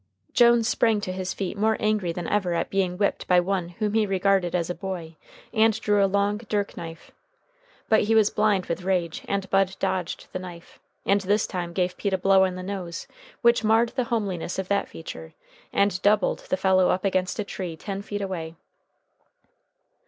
Jones 0.33 0.67
sprang 0.67 0.99
to 1.01 1.11
his 1.11 1.31
feet 1.31 1.55
more 1.55 1.77
angry 1.79 2.11
than 2.11 2.27
ever 2.27 2.55
at 2.55 2.71
being 2.71 2.97
whipped 2.97 3.27
by 3.27 3.39
one 3.39 3.69
whom 3.69 3.93
he 3.93 4.07
regarded 4.07 4.55
as 4.55 4.67
a 4.67 4.73
boy, 4.73 5.15
and 5.53 5.79
drew 5.79 6.03
a 6.03 6.07
long 6.09 6.37
dirk 6.49 6.75
knife. 6.75 7.11
But 7.87 8.05
he 8.05 8.15
was 8.15 8.31
blind 8.31 8.65
with 8.65 8.81
rage, 8.81 9.23
and 9.27 9.47
Bud 9.51 9.75
dodged 9.77 10.25
the 10.33 10.39
knife, 10.39 10.79
and 11.05 11.21
this 11.21 11.45
time 11.45 11.71
gave 11.71 11.97
Pete 11.97 12.13
a 12.13 12.17
blow 12.17 12.45
on 12.45 12.55
the 12.55 12.63
nose 12.63 13.05
which 13.43 13.63
marred 13.63 13.89
the 13.89 14.05
homeliness 14.05 14.57
of 14.57 14.69
that 14.69 14.89
feature 14.89 15.35
and 15.71 16.01
doubled 16.01 16.47
the 16.49 16.57
fellow 16.57 16.89
up 16.89 17.05
against 17.05 17.37
a 17.37 17.43
tree 17.43 17.77
ten 17.77 18.01
feet 18.01 18.21
away. 18.23 18.55